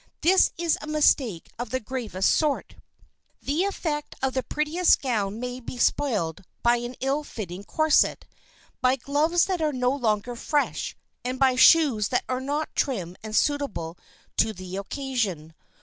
[0.21, 2.75] This is a mistake of the gravest sort.
[3.39, 8.25] The effect of the prettiest gown may be spoiled by an ill fitting corset,
[8.81, 13.35] by gloves that are no longer fresh and by shoes that are not trim and
[13.35, 13.95] suitable
[14.37, 15.53] to the occasion.